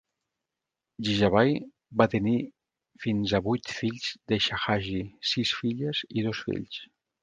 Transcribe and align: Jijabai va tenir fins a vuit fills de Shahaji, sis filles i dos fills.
Jijabai 1.07 1.53
va 2.01 2.07
tenir 2.15 2.33
fins 3.05 3.37
a 3.41 3.45
vuit 3.51 3.71
fills 3.83 4.11
de 4.33 4.43
Shahaji, 4.49 5.01
sis 5.35 5.57
filles 5.63 6.07
i 6.21 6.31
dos 6.31 6.47
fills. 6.49 6.87